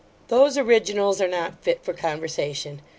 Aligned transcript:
Those 0.29 0.57
originals 0.57 1.21
are 1.21 1.27
not 1.27 1.61
fit 1.61 1.83
for 1.85 1.93
conversation. 1.93 2.81